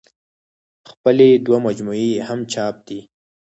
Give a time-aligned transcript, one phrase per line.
[0.89, 2.99] خپلې دوه مجموعې يې هم چاپ دي